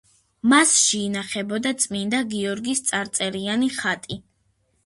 [0.53, 4.23] მასში ინახებოდა წმინდა გიორგის წარწერიანი ხატი.